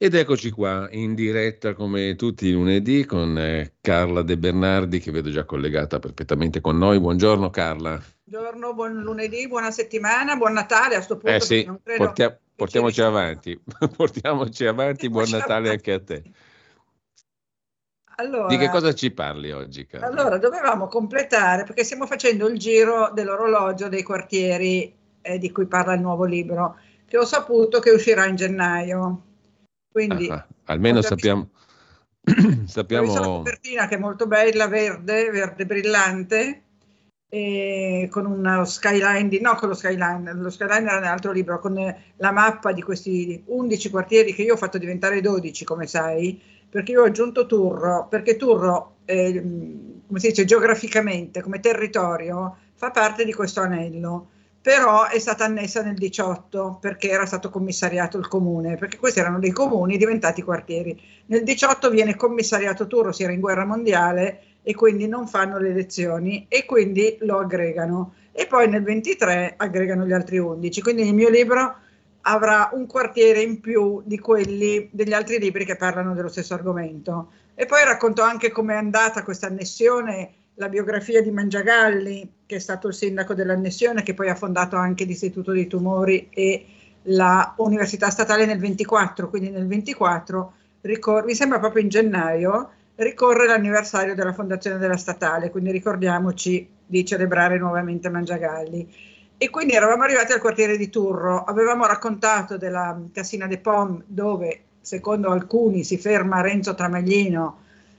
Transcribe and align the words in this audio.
Ed 0.00 0.14
eccoci 0.14 0.52
qua 0.52 0.86
in 0.92 1.16
diretta 1.16 1.74
come 1.74 2.14
tutti 2.14 2.46
i 2.46 2.52
lunedì 2.52 3.04
con 3.04 3.36
eh, 3.36 3.78
Carla 3.80 4.22
De 4.22 4.38
Bernardi 4.38 5.00
che 5.00 5.10
vedo 5.10 5.28
già 5.28 5.44
collegata 5.44 5.98
perfettamente 5.98 6.60
con 6.60 6.78
noi. 6.78 7.00
Buongiorno 7.00 7.50
Carla. 7.50 8.00
Buongiorno, 8.22 8.74
buon 8.74 8.92
lunedì, 9.00 9.48
buona 9.48 9.72
settimana, 9.72 10.36
buon 10.36 10.52
Natale 10.52 10.94
a 10.94 11.00
sto 11.00 11.16
punto. 11.16 11.30
Eh 11.30 11.40
sì, 11.40 11.68
portia- 11.96 12.38
portiamoci 12.54 13.00
avanti, 13.00 13.60
portiamoci 13.96 14.66
avanti, 14.66 15.08
buon 15.08 15.30
Natale 15.30 15.70
anche 15.70 15.92
a 15.92 16.00
te. 16.00 16.22
Allora, 18.18 18.46
Di 18.46 18.56
che 18.56 18.70
cosa 18.70 18.94
ci 18.94 19.10
parli 19.10 19.50
oggi? 19.50 19.84
Carla? 19.84 20.06
Allora, 20.06 20.38
dovevamo 20.38 20.86
completare, 20.86 21.64
perché 21.64 21.82
stiamo 21.82 22.06
facendo 22.06 22.46
il 22.46 22.56
giro 22.56 23.10
dell'orologio 23.12 23.88
dei 23.88 24.04
quartieri 24.04 24.94
eh, 25.20 25.38
di 25.38 25.50
cui 25.50 25.66
parla 25.66 25.94
il 25.94 26.00
nuovo 26.00 26.24
libro, 26.24 26.78
che 27.04 27.18
ho 27.18 27.24
saputo 27.24 27.80
che 27.80 27.90
uscirà 27.90 28.26
in 28.26 28.36
gennaio. 28.36 29.22
Quindi, 29.90 30.28
ah, 30.28 30.46
almeno 30.64 31.02
sappiamo... 31.02 31.48
sappiamo... 32.66 33.14
la 33.14 33.20
copertina 33.20 33.88
che 33.88 33.94
è 33.96 33.98
molto 33.98 34.26
bella, 34.26 34.68
verde, 34.68 35.30
verde 35.30 35.66
brillante, 35.66 36.62
con 38.08 38.24
uno 38.24 38.64
skyline 38.64 39.28
di, 39.28 39.40
no 39.40 39.54
con 39.56 39.68
lo 39.68 39.74
skyline, 39.74 40.32
lo 40.32 40.50
skyline 40.50 40.88
era 40.88 40.98
nell'altro 40.98 41.32
libro, 41.32 41.58
con 41.58 41.74
la 42.16 42.32
mappa 42.32 42.72
di 42.72 42.82
questi 42.82 43.42
11 43.46 43.90
quartieri 43.90 44.32
che 44.32 44.42
io 44.42 44.54
ho 44.54 44.58
fatto 44.58 44.78
diventare 44.78 45.20
12, 45.20 45.64
come 45.64 45.86
sai, 45.86 46.40
perché 46.68 46.92
io 46.92 47.02
ho 47.02 47.06
aggiunto 47.06 47.46
Turro, 47.46 48.06
perché 48.08 48.36
Turro, 48.36 48.96
eh, 49.04 49.32
come 50.06 50.20
si 50.20 50.28
dice, 50.28 50.44
geograficamente, 50.46 51.42
come 51.42 51.60
territorio, 51.60 52.56
fa 52.74 52.90
parte 52.90 53.24
di 53.24 53.34
questo 53.34 53.60
anello 53.60 54.30
però 54.60 55.06
è 55.06 55.18
stata 55.18 55.44
annessa 55.44 55.82
nel 55.82 55.94
18 55.94 56.78
perché 56.80 57.10
era 57.10 57.26
stato 57.26 57.48
commissariato 57.48 58.18
il 58.18 58.28
comune, 58.28 58.76
perché 58.76 58.98
questi 58.98 59.20
erano 59.20 59.38
dei 59.38 59.52
comuni 59.52 59.96
diventati 59.96 60.42
quartieri. 60.42 61.00
Nel 61.26 61.44
18 61.44 61.90
viene 61.90 62.16
commissariato 62.16 62.86
Turro, 62.86 63.12
si 63.12 63.22
era 63.22 63.32
in 63.32 63.40
guerra 63.40 63.64
mondiale 63.64 64.42
e 64.62 64.74
quindi 64.74 65.06
non 65.06 65.26
fanno 65.26 65.58
le 65.58 65.70
elezioni 65.70 66.46
e 66.48 66.64
quindi 66.64 67.16
lo 67.20 67.38
aggregano. 67.38 68.14
E 68.32 68.46
poi 68.46 68.68
nel 68.68 68.82
23 68.82 69.54
aggregano 69.56 70.04
gli 70.04 70.12
altri 70.12 70.38
11. 70.38 70.82
Quindi 70.82 71.06
il 71.06 71.14
mio 71.14 71.28
libro 71.28 71.76
avrà 72.22 72.70
un 72.72 72.86
quartiere 72.86 73.40
in 73.40 73.60
più 73.60 74.02
di 74.04 74.18
quelli 74.18 74.88
degli 74.92 75.12
altri 75.12 75.38
libri 75.38 75.64
che 75.64 75.76
parlano 75.76 76.14
dello 76.14 76.28
stesso 76.28 76.54
argomento. 76.54 77.30
E 77.54 77.64
poi 77.66 77.84
racconto 77.84 78.22
anche 78.22 78.50
come 78.50 78.74
è 78.74 78.76
andata 78.76 79.22
questa 79.22 79.46
annessione 79.46 80.34
la 80.54 80.68
biografia 80.68 81.22
di 81.22 81.30
Mangiagalli, 81.30 82.30
che 82.48 82.56
è 82.56 82.60
stato 82.60 82.88
il 82.88 82.94
sindaco 82.94 83.34
dell'annessione, 83.34 84.02
che 84.02 84.14
poi 84.14 84.30
ha 84.30 84.34
fondato 84.34 84.74
anche 84.76 85.04
l'Istituto 85.04 85.52
dei 85.52 85.66
Tumori 85.66 86.28
e 86.30 86.64
la 87.02 87.52
Università 87.58 88.08
Statale 88.08 88.46
nel 88.46 88.58
24, 88.58 89.28
quindi 89.28 89.50
nel 89.50 89.66
24, 89.66 90.52
ricor- 90.80 91.26
mi 91.26 91.34
sembra 91.34 91.58
proprio 91.58 91.82
in 91.82 91.90
gennaio, 91.90 92.70
ricorre 92.94 93.46
l'anniversario 93.46 94.14
della 94.14 94.32
fondazione 94.32 94.78
della 94.78 94.96
Statale, 94.96 95.50
quindi 95.50 95.70
ricordiamoci 95.72 96.66
di 96.86 97.04
celebrare 97.04 97.58
nuovamente 97.58 98.08
Mangiagalli. 98.08 98.94
E 99.36 99.50
quindi 99.50 99.74
eravamo 99.74 100.04
arrivati 100.04 100.32
al 100.32 100.40
quartiere 100.40 100.78
di 100.78 100.88
Turro, 100.88 101.44
avevamo 101.44 101.84
raccontato 101.84 102.56
della 102.56 102.98
Cassina 103.12 103.46
de 103.46 103.58
Pom, 103.58 104.02
dove 104.06 104.62
secondo 104.80 105.28
alcuni 105.32 105.84
si 105.84 105.98
ferma 105.98 106.40
Renzo 106.40 106.74
Tramaglino 106.74 107.58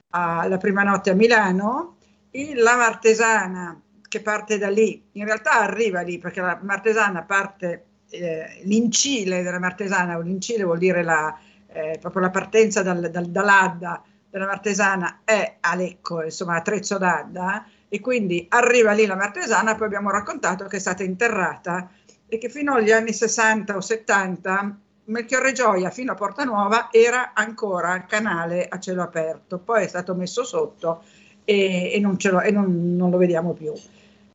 alla 0.10 0.58
prima 0.58 0.82
notte 0.82 1.12
a 1.12 1.14
Milano, 1.14 1.98
la 2.32 2.76
Martesana 2.76 3.80
che 4.10 4.22
parte 4.22 4.58
da 4.58 4.70
lì, 4.70 5.10
in 5.14 5.24
realtà 5.24 5.62
arriva 5.62 6.02
lì 6.02 6.18
perché 6.18 6.42
la 6.42 6.60
Martesana 6.62 7.24
parte, 7.24 7.86
eh, 8.10 8.60
l'incile 8.64 9.42
della 9.42 9.60
Martesana, 9.60 10.20
l'incile 10.20 10.64
vuol 10.64 10.80
dire 10.80 11.04
la, 11.04 11.38
eh, 11.68 11.98
proprio 12.02 12.24
la 12.24 12.30
partenza 12.30 12.82
dal, 12.82 13.10
dal, 13.10 13.28
dall'Adda 13.28 14.04
della 14.30 14.48
Martesana 14.48 15.22
è 15.24 15.58
a 15.62 15.76
Lecco, 15.76 16.24
insomma 16.24 16.56
a 16.56 16.62
Trezzo 16.62 16.98
d'Adda, 16.98 17.66
e 17.88 18.00
quindi 18.00 18.46
arriva 18.50 18.92
lì 18.92 19.06
la 19.06 19.16
Martesana, 19.16 19.76
poi 19.76 19.88
abbiamo 19.88 20.12
raccontato 20.12 20.66
che 20.66 20.78
è 20.78 20.80
stata 20.80 21.04
interrata 21.04 21.90
e 22.28 22.38
che 22.38 22.50
fino 22.50 22.76
agli 22.76 22.92
anni 22.92 23.14
60 23.14 23.76
o 23.76 23.82
70 23.82 24.78
Melchiorre 25.06 25.52
Gioia 25.54 25.90
fino 25.90 26.12
a 26.12 26.16
Porta 26.16 26.44
Nuova 26.44 26.90
era 26.92 27.34
ancora 27.34 28.06
canale 28.06 28.68
a 28.68 28.80
cielo 28.80 29.02
aperto, 29.02 29.58
poi 29.58 29.84
è 29.84 29.88
stato 29.88 30.14
messo 30.14 30.44
sotto 30.44 31.04
e, 31.44 31.92
e, 31.94 32.00
non, 32.00 32.16
lo, 32.22 32.42
e 32.42 32.52
non, 32.52 32.96
non, 32.96 33.10
lo 33.10 33.18
vediamo 33.18 33.54
più. 33.54 33.74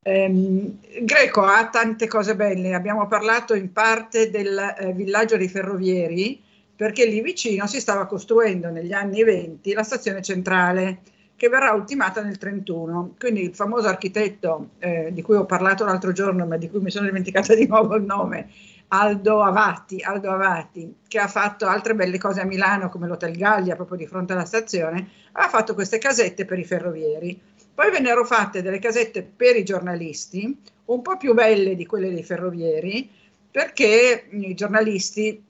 Um, 0.07 0.77
Greco 1.01 1.41
ha 1.41 1.67
tante 1.69 2.07
cose 2.07 2.35
belle, 2.35 2.75
abbiamo 2.75 3.07
parlato 3.07 3.55
in 3.55 3.71
parte 3.71 4.29
del 4.29 4.75
eh, 4.77 4.93
villaggio 4.93 5.35
dei 5.35 5.49
ferrovieri 5.49 6.39
perché 6.75 7.07
lì 7.07 7.21
vicino 7.21 7.65
si 7.65 7.79
stava 7.79 8.05
costruendo 8.05 8.69
negli 8.69 8.93
anni 8.93 9.23
20 9.23 9.73
la 9.73 9.81
stazione 9.81 10.21
centrale 10.21 10.99
che 11.35 11.49
verrà 11.49 11.71
ultimata 11.71 12.21
nel 12.21 12.37
31. 12.37 13.15
Quindi 13.17 13.41
il 13.41 13.55
famoso 13.55 13.87
architetto 13.87 14.69
eh, 14.77 15.09
di 15.11 15.23
cui 15.23 15.37
ho 15.37 15.45
parlato 15.45 15.85
l'altro 15.85 16.11
giorno 16.11 16.45
ma 16.45 16.57
di 16.57 16.69
cui 16.69 16.81
mi 16.81 16.91
sono 16.91 17.07
dimenticata 17.07 17.55
di 17.55 17.65
nuovo 17.65 17.95
il 17.95 18.03
nome, 18.03 18.49
Aldo 18.89 19.41
Avati, 19.41 20.01
Aldo 20.01 20.29
Avati, 20.29 20.97
che 21.07 21.17
ha 21.17 21.27
fatto 21.27 21.65
altre 21.65 21.95
belle 21.95 22.19
cose 22.19 22.41
a 22.41 22.45
Milano 22.45 22.89
come 22.89 23.07
l'Hotel 23.07 23.35
Gallia, 23.35 23.75
proprio 23.75 23.97
di 23.97 24.05
fronte 24.05 24.33
alla 24.33 24.45
stazione, 24.45 25.09
ha 25.31 25.49
fatto 25.49 25.73
queste 25.73 25.97
casette 25.97 26.45
per 26.45 26.59
i 26.59 26.63
ferrovieri. 26.63 27.53
Poi 27.75 27.91
vennero 27.91 28.23
fatte 28.23 28.61
delle 28.61 28.79
casette 28.79 29.21
per 29.21 29.57
i 29.57 29.65
giornalisti, 29.65 30.57
un 30.85 31.01
po' 31.01 31.17
più 31.17 31.33
belle 31.33 31.75
di 31.75 31.85
quelle 31.85 32.09
dei 32.09 32.23
ferrovieri, 32.23 33.09
perché 33.51 34.27
i 34.31 34.53
giornalisti 34.53 35.43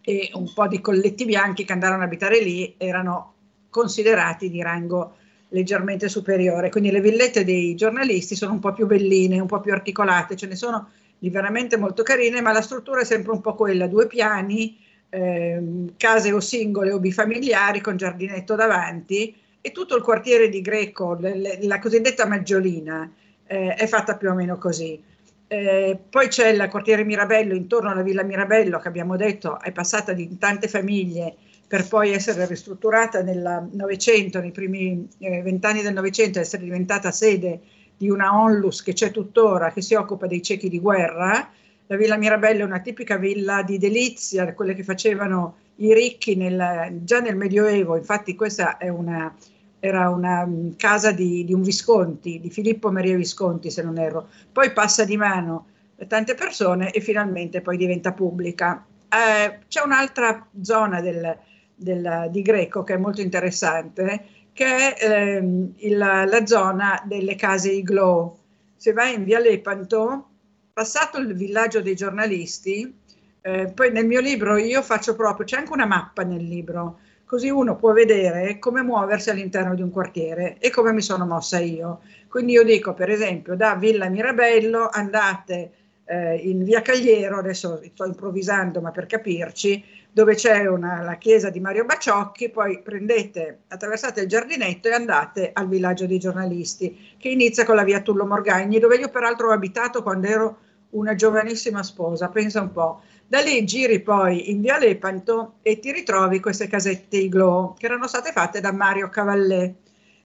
e 0.00 0.30
un 0.34 0.52
po' 0.52 0.66
di 0.66 0.80
colletti 0.80 1.24
bianchi 1.24 1.64
che 1.64 1.72
andarono 1.72 2.02
a 2.02 2.06
abitare 2.06 2.42
lì 2.42 2.74
erano 2.76 3.34
considerati 3.70 4.50
di 4.50 4.60
rango 4.62 5.14
leggermente 5.50 6.08
superiore. 6.08 6.70
Quindi 6.70 6.90
le 6.90 7.00
villette 7.00 7.44
dei 7.44 7.76
giornalisti 7.76 8.34
sono 8.34 8.52
un 8.52 8.58
po' 8.58 8.72
più 8.72 8.86
belline, 8.86 9.38
un 9.38 9.46
po' 9.46 9.60
più 9.60 9.72
articolate, 9.72 10.34
ce 10.34 10.48
ne 10.48 10.56
sono 10.56 10.90
di 11.20 11.30
veramente 11.30 11.76
molto 11.76 12.02
carine, 12.02 12.40
ma 12.40 12.50
la 12.50 12.62
struttura 12.62 13.02
è 13.02 13.04
sempre 13.04 13.30
un 13.30 13.40
po' 13.40 13.54
quella, 13.54 13.86
due 13.86 14.08
piani, 14.08 14.76
eh, 15.08 15.62
case 15.96 16.32
o 16.32 16.40
singole 16.40 16.90
o 16.92 16.98
bifamiliari 16.98 17.80
con 17.80 17.96
giardinetto 17.96 18.56
davanti 18.56 19.34
e 19.60 19.72
tutto 19.72 19.96
il 19.96 20.02
quartiere 20.02 20.48
di 20.48 20.60
Greco, 20.60 21.16
le, 21.20 21.58
la 21.62 21.78
cosiddetta 21.78 22.26
Maggiolina, 22.26 23.10
eh, 23.46 23.74
è 23.74 23.86
fatta 23.86 24.16
più 24.16 24.30
o 24.30 24.34
meno 24.34 24.56
così. 24.58 25.02
Eh, 25.46 25.98
poi 26.08 26.28
c'è 26.28 26.48
il 26.48 26.68
quartiere 26.70 27.04
Mirabello, 27.04 27.54
intorno 27.54 27.90
alla 27.90 28.02
Villa 28.02 28.22
Mirabello, 28.22 28.78
che 28.78 28.88
abbiamo 28.88 29.16
detto 29.16 29.60
è 29.60 29.72
passata 29.72 30.12
di 30.12 30.38
tante 30.38 30.68
famiglie 30.68 31.34
per 31.66 31.86
poi 31.86 32.12
essere 32.12 32.46
ristrutturata 32.46 33.22
nel 33.22 33.68
Novecento, 33.72 34.40
nei 34.40 34.52
primi 34.52 35.08
eh, 35.18 35.42
vent'anni 35.42 35.82
del 35.82 35.92
Novecento, 35.92 36.40
essere 36.40 36.62
diventata 36.62 37.10
sede 37.10 37.60
di 37.96 38.08
una 38.08 38.40
onlus 38.40 38.82
che 38.82 38.92
c'è 38.92 39.10
tuttora, 39.10 39.72
che 39.72 39.82
si 39.82 39.94
occupa 39.94 40.26
dei 40.26 40.42
ciechi 40.42 40.68
di 40.68 40.80
guerra. 40.80 41.50
La 41.86 41.96
Villa 41.96 42.16
Mirabella 42.16 42.60
è 42.60 42.64
una 42.64 42.80
tipica 42.80 43.16
villa 43.16 43.62
di 43.62 43.76
delizia, 43.76 44.52
quelle 44.54 44.74
che 44.74 44.84
facevano 44.84 45.56
i 45.80 45.94
ricchi 45.94 46.36
nel, 46.36 47.00
già 47.02 47.20
nel 47.20 47.36
Medioevo, 47.36 47.96
infatti 47.96 48.34
questa 48.34 48.76
una, 48.80 49.34
era 49.78 50.10
una 50.10 50.44
mm, 50.46 50.72
casa 50.76 51.10
di, 51.10 51.44
di, 51.44 51.54
un 51.54 51.62
Visconti, 51.62 52.40
di 52.40 52.50
Filippo 52.50 52.90
Maria 52.90 53.16
Visconti 53.16 53.70
se 53.70 53.82
non 53.82 53.98
erro, 53.98 54.28
poi 54.52 54.72
passa 54.72 55.04
di 55.04 55.16
mano 55.16 55.66
tante 56.06 56.34
persone 56.34 56.92
e 56.92 57.00
finalmente 57.00 57.60
poi 57.60 57.76
diventa 57.76 58.12
pubblica. 58.12 58.84
Eh, 59.08 59.58
c'è 59.68 59.82
un'altra 59.82 60.46
zona 60.62 61.00
del, 61.00 61.36
del, 61.74 62.28
di 62.30 62.42
Greco 62.42 62.82
che 62.84 62.94
è 62.94 62.98
molto 62.98 63.20
interessante, 63.20 64.24
che 64.52 64.94
è 64.94 65.36
ehm, 65.36 65.72
il, 65.76 65.96
la 65.96 66.46
zona 66.46 67.02
delle 67.04 67.34
case 67.34 67.70
Iglo. 67.70 68.38
Se 68.76 68.92
vai 68.92 69.14
in 69.14 69.24
via 69.24 69.38
Lepanto, 69.38 70.28
passato 70.72 71.18
il 71.18 71.34
villaggio 71.34 71.82
dei 71.82 71.94
giornalisti, 71.94 72.99
eh, 73.42 73.72
poi 73.74 73.90
nel 73.90 74.06
mio 74.06 74.20
libro 74.20 74.56
io 74.56 74.82
faccio 74.82 75.14
proprio, 75.14 75.46
c'è 75.46 75.56
anche 75.56 75.72
una 75.72 75.86
mappa 75.86 76.22
nel 76.22 76.44
libro, 76.44 76.98
così 77.24 77.48
uno 77.48 77.76
può 77.76 77.92
vedere 77.92 78.58
come 78.58 78.82
muoversi 78.82 79.30
all'interno 79.30 79.74
di 79.74 79.82
un 79.82 79.90
quartiere 79.90 80.58
e 80.58 80.70
come 80.70 80.92
mi 80.92 81.00
sono 81.00 81.26
mossa 81.26 81.58
io. 81.58 82.00
Quindi 82.28 82.52
io 82.52 82.64
dico, 82.64 82.92
per 82.92 83.08
esempio, 83.08 83.54
da 83.54 83.76
Villa 83.76 84.08
Mirabello 84.08 84.88
andate 84.90 85.72
eh, 86.04 86.36
in 86.36 86.64
via 86.64 86.82
Cagliero, 86.82 87.38
adesso 87.38 87.80
sto 87.92 88.04
improvvisando 88.04 88.80
ma 88.80 88.90
per 88.90 89.06
capirci, 89.06 89.84
dove 90.12 90.34
c'è 90.34 90.66
una, 90.66 91.02
la 91.02 91.14
chiesa 91.16 91.50
di 91.50 91.60
Mario 91.60 91.84
Baciocchi, 91.84 92.50
poi 92.50 92.82
prendete, 92.82 93.60
attraversate 93.68 94.22
il 94.22 94.28
giardinetto 94.28 94.88
e 94.88 94.92
andate 94.92 95.50
al 95.52 95.68
villaggio 95.68 96.06
dei 96.06 96.18
giornalisti, 96.18 97.14
che 97.16 97.28
inizia 97.28 97.64
con 97.64 97.76
la 97.76 97.84
via 97.84 98.00
Tullo 98.00 98.26
Morgagni, 98.26 98.80
dove 98.80 98.96
io 98.96 99.08
peraltro 99.08 99.48
ho 99.48 99.52
abitato 99.52 100.02
quando 100.02 100.26
ero 100.26 100.58
una 100.90 101.14
giovanissima 101.14 101.84
sposa, 101.84 102.28
pensa 102.28 102.60
un 102.60 102.72
po'. 102.72 103.02
Da 103.30 103.38
lì 103.38 103.64
giri 103.64 104.00
poi 104.00 104.50
in 104.50 104.60
via 104.60 104.76
Lepanto 104.76 105.58
e 105.62 105.78
ti 105.78 105.92
ritrovi 105.92 106.40
queste 106.40 106.66
casette 106.66 107.16
iglo 107.16 107.76
che 107.78 107.86
erano 107.86 108.08
state 108.08 108.32
fatte 108.32 108.58
da 108.58 108.72
Mario 108.72 109.08
Cavallè. 109.08 109.72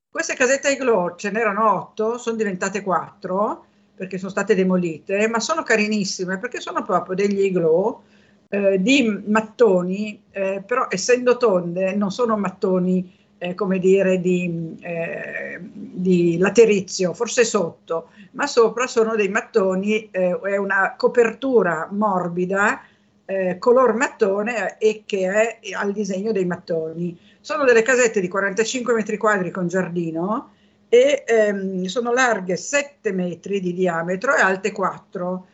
Queste 0.09 0.33
casette 0.33 0.71
iglo 0.71 1.13
ce 1.15 1.29
n'erano 1.29 1.71
otto, 1.71 2.17
sono 2.17 2.35
diventate 2.35 2.81
quattro 2.81 3.65
perché 3.93 4.17
sono 4.17 4.31
state 4.31 4.55
demolite, 4.55 5.27
ma 5.27 5.39
sono 5.39 5.61
carinissime 5.61 6.39
perché 6.39 6.59
sono 6.59 6.81
proprio 6.81 7.13
degli 7.13 7.43
iglo 7.43 8.05
eh, 8.49 8.81
di 8.81 9.21
mattoni, 9.27 10.23
eh, 10.31 10.63
però 10.65 10.87
essendo 10.89 11.37
tonde 11.37 11.93
non 11.93 12.09
sono 12.09 12.35
mattoni 12.37 13.13
eh, 13.37 13.53
come 13.53 13.77
dire 13.77 14.19
di, 14.19 14.77
eh, 14.81 15.59
di, 15.61 16.39
laterizio, 16.39 17.13
forse 17.13 17.43
sotto, 17.43 18.09
ma 18.31 18.47
sopra 18.47 18.87
sono 18.87 19.15
dei 19.15 19.29
mattoni, 19.29 20.09
eh, 20.09 20.39
è 20.39 20.57
una 20.57 20.95
copertura 20.97 21.87
morbida, 21.91 22.81
eh, 23.25 23.57
color 23.57 23.93
mattone 23.95 24.77
e 24.77 25.03
che 25.05 25.31
è 25.31 25.73
al 25.73 25.91
disegno 25.91 26.31
dei 26.31 26.45
mattoni. 26.45 27.19
Sono 27.39 27.63
delle 27.63 27.81
casette 27.81 28.21
di 28.21 28.27
45 28.27 28.93
metri 28.93 29.17
quadri 29.17 29.51
con 29.51 29.67
giardino 29.67 30.53
e 30.89 31.23
ehm, 31.25 31.85
sono 31.85 32.13
larghe 32.13 32.55
7 32.55 33.11
metri 33.11 33.59
di 33.59 33.73
diametro 33.73 34.35
e 34.35 34.41
alte 34.41 34.71
4 34.71 35.47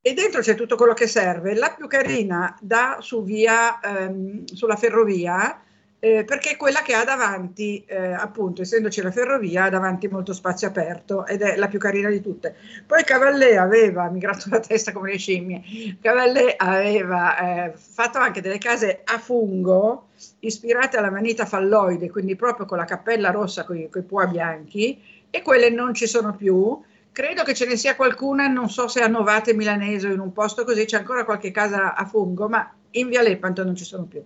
e 0.00 0.14
dentro 0.14 0.40
c'è 0.40 0.54
tutto 0.54 0.76
quello 0.76 0.94
che 0.94 1.08
serve. 1.08 1.54
La 1.54 1.74
più 1.76 1.88
carina 1.88 2.56
da 2.60 2.98
su 3.00 3.24
via, 3.24 3.80
ehm, 3.80 4.44
sulla 4.44 4.76
ferrovia, 4.76 5.60
eh, 5.98 6.24
perché 6.24 6.50
è 6.50 6.56
quella 6.56 6.82
che 6.82 6.94
ha 6.94 7.04
davanti, 7.04 7.84
eh, 7.86 8.12
appunto, 8.12 8.62
essendoci 8.62 9.00
la 9.00 9.10
ferrovia, 9.10 9.64
ha 9.64 9.70
davanti 9.70 10.08
molto 10.08 10.32
spazio 10.32 10.68
aperto 10.68 11.26
ed 11.26 11.42
è 11.42 11.56
la 11.56 11.68
più 11.68 11.78
carina 11.78 12.10
di 12.10 12.20
tutte. 12.20 12.54
Poi 12.86 13.02
Cavallè 13.02 13.56
aveva, 13.56 14.08
migrato 14.10 14.48
la 14.50 14.60
testa 14.60 14.92
come 14.92 15.12
le 15.12 15.18
scimmie, 15.18 15.62
Cavallè 16.00 16.54
aveva 16.58 17.66
eh, 17.66 17.72
fatto 17.76 18.18
anche 18.18 18.40
delle 18.40 18.58
case 18.58 19.00
a 19.04 19.18
fungo 19.18 20.08
ispirate 20.40 20.96
alla 20.96 21.10
manita 21.10 21.46
falloide, 21.46 22.10
quindi 22.10 22.36
proprio 22.36 22.66
con 22.66 22.78
la 22.78 22.84
cappella 22.84 23.30
rossa 23.30 23.64
con 23.64 23.76
i 23.76 23.88
pua 24.06 24.26
bianchi, 24.26 25.00
e 25.30 25.42
quelle 25.42 25.70
non 25.70 25.92
ci 25.94 26.06
sono 26.06 26.34
più 26.34 26.80
Credo 27.16 27.44
che 27.44 27.54
ce 27.54 27.64
ne 27.64 27.78
sia 27.78 27.96
qualcuna, 27.96 28.46
non 28.46 28.68
so 28.68 28.88
se 28.88 29.00
a 29.00 29.06
Novate 29.06 29.54
Milanese 29.54 30.06
o 30.06 30.12
in 30.12 30.20
un 30.20 30.34
posto 30.34 30.64
così, 30.64 30.84
c'è 30.84 30.98
ancora 30.98 31.24
qualche 31.24 31.50
casa 31.50 31.94
a 31.94 32.04
fungo, 32.04 32.46
ma 32.46 32.70
in 32.90 33.08
Via 33.08 33.22
Lepanto 33.22 33.64
non 33.64 33.74
ci 33.74 33.84
sono 33.84 34.04
più. 34.04 34.22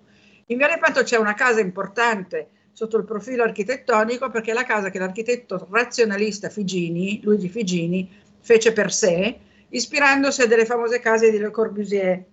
In 0.50 0.56
Via 0.56 0.66
Lepanto 0.66 1.04
c'è 1.04 1.16
una 1.16 1.34
casa 1.34 1.60
importante 1.60 2.48
sotto 2.72 2.96
il 2.96 3.04
profilo 3.04 3.44
architettonico 3.44 4.30
perché 4.30 4.50
è 4.50 4.54
la 4.54 4.64
casa 4.64 4.90
che 4.90 4.98
l'architetto 4.98 5.68
razionalista 5.70 6.48
Figini, 6.48 7.20
Luigi 7.22 7.48
Figini, 7.48 8.10
fece 8.40 8.72
per 8.72 8.92
sé, 8.92 9.38
ispirandosi 9.68 10.42
a 10.42 10.46
delle 10.46 10.66
famose 10.66 10.98
case 10.98 11.30
di 11.30 11.38
Le 11.38 11.52
Corbusier, 11.52 12.24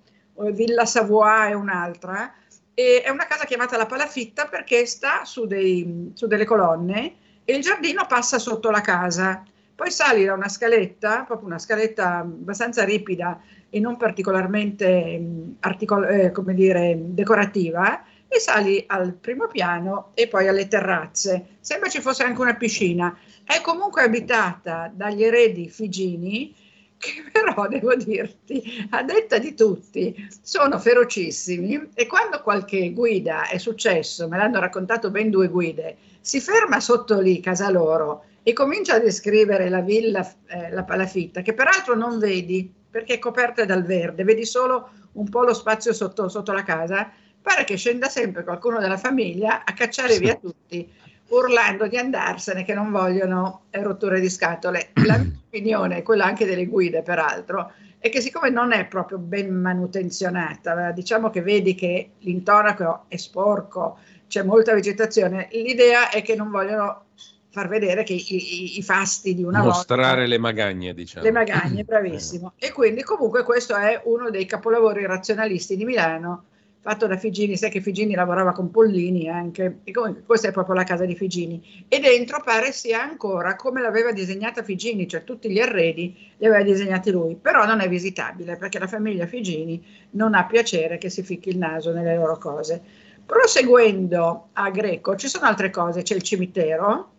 Villa 0.52 0.86
Savoie 0.86 1.52
e 1.52 1.54
un'altra. 1.54 2.34
E 2.74 3.04
è 3.04 3.10
una 3.10 3.28
casa 3.28 3.46
chiamata 3.46 3.78
La 3.78 3.86
Palafitta 3.86 4.48
perché 4.48 4.88
sta 4.88 5.24
su, 5.24 5.46
dei, 5.46 6.12
su 6.16 6.26
delle 6.26 6.46
colonne 6.46 7.16
e 7.46 7.54
il 7.54 7.62
giardino 7.62 8.08
passa 8.08 8.40
sotto 8.40 8.72
la 8.72 8.82
casa 8.82 9.44
poi 9.78 9.92
sali 9.92 10.26
da 10.26 10.34
una 10.34 10.50
scaletta, 10.50 11.22
proprio 11.22 11.46
una 11.46 11.60
scaletta 11.60 12.18
abbastanza 12.18 12.84
ripida 12.84 13.40
e 13.70 13.80
non 13.80 13.96
particolarmente 13.96 15.22
articol- 15.60 16.10
eh, 16.10 16.32
come 16.32 16.56
dire, 16.56 16.98
decorativa, 17.00 18.04
e 18.28 18.40
sali 18.40 18.84
al 18.88 19.14
primo 19.14 19.46
piano 19.46 20.10
e 20.16 20.28
poi 20.28 20.48
alle 20.48 20.68
terrazze. 20.68 21.58
Sembra 21.60 21.90
ci 21.90 22.02
fosse 22.02 22.24
anche 22.24 22.42
una 22.42 22.56
piscina. 22.56 23.16
È 23.44 23.62
comunque 23.62 24.02
abitata 24.02 24.92
dagli 24.92 25.24
eredi 25.24 25.70
figini, 25.70 26.56
che 26.98 27.24
però 27.32 27.68
devo 27.68 27.94
dirti, 27.94 28.88
a 28.90 29.04
detta 29.04 29.38
di 29.38 29.54
tutti, 29.54 30.28
sono 30.42 30.80
ferocissimi 30.80 31.90
e 31.94 32.08
quando 32.08 32.42
qualche 32.42 32.92
guida 32.94 33.48
è 33.48 33.60
successo, 33.60 34.28
me 34.28 34.38
l'hanno 34.38 34.60
raccontato 34.60 35.12
ben 35.12 35.30
due 35.30 35.50
guide, 35.50 35.98
si 36.28 36.42
ferma 36.42 36.82
sotto 36.82 37.22
lì, 37.22 37.40
casa 37.40 37.70
loro, 37.70 38.26
e 38.44 38.52
comincia 38.52 38.96
a 38.96 39.00
descrivere 39.00 39.70
la 39.70 39.80
villa, 39.80 40.30
eh, 40.48 40.70
la 40.72 40.84
palafitta, 40.84 41.42
che 41.42 41.54
peraltro 41.54 41.96
non 41.96 42.20
vedi 42.20 42.70
perché 42.92 43.14
è 43.14 43.20
coperta 43.20 43.64
dal 43.64 43.86
verde, 43.86 44.26
vedi 44.26 44.46
solo 44.46 44.90
un 45.14 45.30
po' 45.30 45.44
lo 45.44 45.54
spazio 45.54 45.94
sotto, 45.94 46.28
sotto 46.28 46.52
la 46.52 46.64
casa, 46.64 47.10
pare 47.42 47.64
che 47.64 47.78
scenda 47.78 48.10
sempre 48.10 48.44
qualcuno 48.44 48.80
della 48.80 48.98
famiglia 48.98 49.64
a 49.64 49.72
cacciare 49.72 50.20
via 50.20 50.36
tutti, 50.42 50.92
urlando 51.30 51.88
di 51.88 51.96
andarsene 51.96 52.66
che 52.66 52.74
non 52.74 52.92
vogliono 52.92 53.68
rotture 53.70 54.20
di 54.20 54.30
scatole. 54.30 54.90
La 55.06 55.20
mia 55.20 55.32
opinione, 55.48 56.04
quella 56.04 56.26
anche 56.26 56.46
delle 56.46 56.66
guide 56.66 57.04
peraltro, 57.04 57.72
è 58.00 58.10
che 58.10 58.20
siccome 58.20 58.50
non 58.50 58.74
è 58.74 58.86
proprio 58.86 59.18
ben 59.18 59.54
manutenzionata, 59.54 60.92
diciamo 60.92 61.30
che 61.30 61.42
vedi 61.42 61.74
che 61.74 62.12
l'intonaco 62.20 63.06
è 63.08 63.16
sporco, 63.16 63.98
c'è 64.28 64.44
molta 64.44 64.74
vegetazione, 64.74 65.48
l'idea 65.52 66.10
è 66.10 66.22
che 66.22 66.36
non 66.36 66.50
vogliono 66.50 67.06
far 67.50 67.68
vedere 67.68 68.04
che 68.04 68.14
i, 68.14 68.24
i, 68.28 68.78
i 68.78 68.84
fasti 68.84 69.34
di 69.34 69.44
una 69.44 69.64
Mostrare 69.64 70.02
volta, 70.04 70.26
le 70.26 70.38
magagne, 70.38 70.94
diciamo. 70.94 71.26
Le 71.26 71.32
magagne, 71.32 71.84
bravissimo. 71.84 72.54
e 72.58 72.72
quindi 72.72 73.02
comunque 73.04 73.44
questo 73.44 73.76
è 73.76 74.02
uno 74.06 74.30
dei 74.30 74.46
capolavori 74.46 75.06
razionalisti 75.06 75.76
di 75.76 75.84
Milano, 75.86 76.44
fatto 76.88 77.08
da 77.08 77.18
Figini, 77.18 77.58
sai 77.58 77.70
che 77.70 77.82
Figini 77.82 78.16
lavorava 78.16 78.54
con 78.54 78.72
Pollini 78.72 79.28
anche, 79.28 79.80
e 79.84 79.92
comunque 79.92 80.24
questa 80.26 80.48
è 80.48 80.52
proprio 80.52 80.76
la 80.76 80.84
casa 80.84 81.04
di 81.04 81.16
Figini. 81.16 81.86
E 81.88 82.00
dentro 82.00 82.42
pare 82.42 82.72
sia 82.72 83.02
ancora 83.02 83.56
come 83.56 83.82
l'aveva 83.82 84.14
disegnata 84.14 84.64
Figini, 84.64 85.08
cioè 85.08 85.24
tutti 85.24 85.50
gli 85.50 85.60
arredi 85.60 86.16
li 86.38 86.46
aveva 86.46 86.64
disegnati 86.64 87.12
lui, 87.12 87.36
però 87.36 87.66
non 87.66 87.82
è 87.82 87.90
visitabile 87.90 88.56
perché 88.56 88.80
la 88.80 88.88
famiglia 88.88 89.26
Figini 89.26 89.84
non 90.12 90.34
ha 90.34 90.46
piacere 90.46 90.98
che 90.98 91.10
si 91.10 91.24
ficchi 91.24 91.50
il 91.50 91.58
naso 91.58 91.92
nelle 91.92 92.16
loro 92.16 92.38
cose. 92.38 92.82
Proseguendo 93.28 94.52
a 94.54 94.70
Greco, 94.70 95.18
ci 95.18 95.28
sono 95.28 95.48
altre 95.48 95.70
cose, 95.70 96.02
c'è 96.02 96.16
il 96.16 96.22
cimitero, 96.22 97.12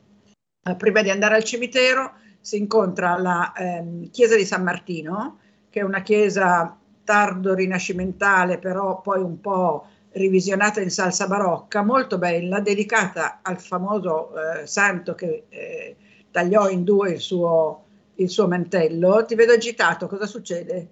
eh, 0.63 0.75
prima 0.75 1.03
di 1.03 1.11
andare 1.11 1.35
al 1.35 1.45
cimitero 1.45 2.15
si 2.41 2.57
incontra 2.57 3.19
la 3.19 3.53
ehm, 3.55 4.09
chiesa 4.11 4.35
di 4.35 4.47
San 4.47 4.63
Martino, 4.63 5.39
che 5.69 5.81
è 5.81 5.83
una 5.83 6.01
chiesa 6.01 6.75
tardo 7.05 7.53
rinascimentale, 7.53 8.59
però 8.59 9.03
poi 9.03 9.21
un 9.21 9.39
po' 9.39 9.85
revisionata 10.13 10.81
in 10.81 10.91
salsa 10.91 11.27
barocca, 11.27 11.83
molto 11.83 12.17
bella, 12.17 12.61
dedicata 12.61 13.41
al 13.43 13.61
famoso 13.61 14.33
eh, 14.35 14.67
santo 14.67 15.15
che 15.15 15.45
eh, 15.51 15.97
tagliò 16.31 16.71
in 16.71 16.85
due 16.85 17.11
il 17.11 17.21
suo, 17.21 17.85
il 18.15 18.31
suo 18.31 18.49
mantello. 18.49 19.27
Ti 19.27 19.35
vedo 19.35 19.53
agitato, 19.53 20.07
cosa 20.07 20.25
succede? 20.25 20.89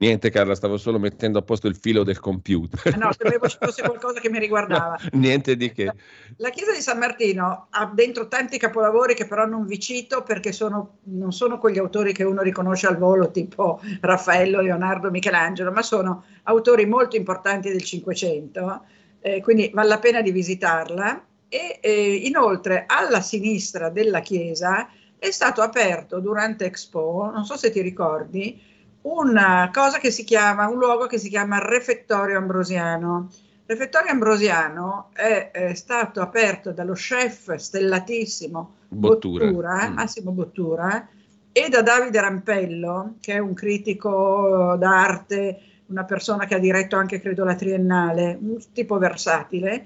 Niente 0.00 0.30
Carla, 0.30 0.54
stavo 0.54 0.76
solo 0.76 1.00
mettendo 1.00 1.40
a 1.40 1.42
posto 1.42 1.66
il 1.66 1.74
filo 1.74 2.04
del 2.04 2.20
computer. 2.20 2.96
No, 2.96 3.10
sapevo 3.12 3.48
ci 3.48 3.56
fosse 3.60 3.82
qualcosa 3.82 4.20
che 4.20 4.30
mi 4.30 4.38
riguardava. 4.38 4.96
No, 5.10 5.18
niente 5.18 5.56
di 5.56 5.72
che. 5.72 5.92
La 6.36 6.50
chiesa 6.50 6.72
di 6.72 6.80
San 6.80 6.98
Martino 6.98 7.66
ha 7.70 7.90
dentro 7.92 8.28
tanti 8.28 8.58
capolavori 8.58 9.14
che 9.14 9.26
però 9.26 9.44
non 9.44 9.66
vi 9.66 9.80
cito 9.80 10.22
perché 10.22 10.52
sono, 10.52 10.98
non 11.04 11.32
sono 11.32 11.58
quegli 11.58 11.78
autori 11.78 12.12
che 12.12 12.22
uno 12.22 12.42
riconosce 12.42 12.86
al 12.86 12.96
volo 12.96 13.32
tipo 13.32 13.80
Raffaello, 14.00 14.60
Leonardo, 14.60 15.10
Michelangelo, 15.10 15.72
ma 15.72 15.82
sono 15.82 16.22
autori 16.44 16.86
molto 16.86 17.16
importanti 17.16 17.68
del 17.68 17.82
Cinquecento, 17.82 18.84
eh, 19.18 19.42
quindi 19.42 19.68
vale 19.74 19.88
la 19.88 19.98
pena 19.98 20.22
di 20.22 20.30
visitarla. 20.30 21.24
E 21.48 21.78
eh, 21.80 22.14
inoltre 22.14 22.84
alla 22.86 23.20
sinistra 23.20 23.88
della 23.88 24.20
chiesa 24.20 24.88
è 25.18 25.30
stato 25.32 25.60
aperto 25.60 26.20
durante 26.20 26.66
Expo, 26.66 27.30
non 27.32 27.44
so 27.44 27.56
se 27.56 27.72
ti 27.72 27.80
ricordi, 27.80 28.76
una 29.02 29.70
cosa 29.72 29.98
che 29.98 30.10
si 30.10 30.24
chiama, 30.24 30.68
un 30.68 30.78
luogo 30.78 31.06
che 31.06 31.18
si 31.18 31.28
chiama 31.28 31.58
Refettorio 31.58 32.38
Ambrosiano. 32.38 33.30
Refettorio 33.66 34.10
Ambrosiano 34.10 35.10
è, 35.12 35.50
è 35.50 35.74
stato 35.74 36.20
aperto 36.20 36.72
dallo 36.72 36.94
chef 36.94 37.54
stellatissimo 37.54 38.74
Bottura, 38.88 39.44
Bottura 39.44 39.88
mm. 39.88 39.92
Massimo 39.92 40.30
Bottura 40.32 41.08
e 41.52 41.68
da 41.68 41.82
Davide 41.82 42.20
Rampello, 42.20 43.16
che 43.20 43.34
è 43.34 43.38
un 43.38 43.52
critico 43.52 44.76
d'arte, 44.78 45.60
una 45.86 46.04
persona 46.04 46.46
che 46.46 46.54
ha 46.54 46.58
diretto 46.58 46.96
anche, 46.96 47.20
credo, 47.20 47.44
la 47.44 47.54
Triennale, 47.54 48.38
un 48.40 48.58
tipo 48.72 48.98
versatile, 48.98 49.84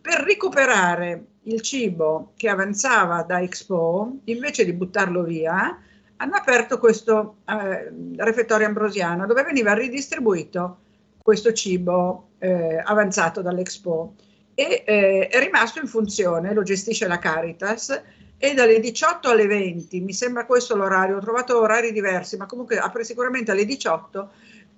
per 0.00 0.20
recuperare 0.20 1.24
il 1.42 1.60
cibo 1.60 2.32
che 2.36 2.48
avanzava 2.48 3.22
da 3.22 3.40
Expo, 3.40 4.20
invece 4.24 4.64
di 4.64 4.72
buttarlo 4.72 5.22
via, 5.22 5.78
hanno 6.20 6.36
aperto 6.36 6.78
questo 6.78 7.36
eh, 7.46 7.90
refettorio 8.16 8.66
ambrosiano 8.66 9.26
dove 9.26 9.42
veniva 9.42 9.72
ridistribuito 9.72 10.78
questo 11.22 11.52
cibo 11.52 12.30
eh, 12.38 12.80
avanzato 12.84 13.40
dall'Expo 13.40 14.14
e 14.54 14.84
eh, 14.86 15.28
è 15.28 15.38
rimasto 15.38 15.80
in 15.80 15.86
funzione, 15.86 16.52
lo 16.52 16.62
gestisce 16.62 17.06
la 17.06 17.18
Caritas 17.18 18.02
e 18.36 18.54
dalle 18.54 18.80
18 18.80 19.28
alle 19.28 19.46
20, 19.46 20.00
mi 20.00 20.12
sembra 20.12 20.44
questo 20.44 20.76
l'orario, 20.76 21.16
ho 21.16 21.20
trovato 21.20 21.58
orari 21.58 21.92
diversi, 21.92 22.36
ma 22.36 22.46
comunque 22.46 22.78
apre 22.78 23.04
sicuramente 23.04 23.50
alle 23.50 23.64
18 23.64 24.30